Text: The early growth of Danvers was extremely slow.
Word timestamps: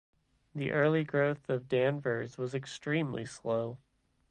The 0.55 0.71
early 0.71 1.03
growth 1.03 1.47
of 1.47 1.69
Danvers 1.69 2.35
was 2.35 2.55
extremely 2.55 3.23
slow. 3.23 3.77